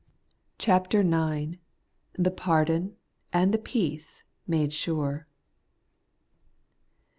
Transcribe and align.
CHAPTEE 0.57 0.97
IX. 1.01 1.57
THE 2.15 2.31
PARDON 2.31 2.95
AND 3.31 3.53
THE 3.53 3.59
PEACE 3.59 4.23
MADE 4.47 4.73
SUKE. 4.73 5.25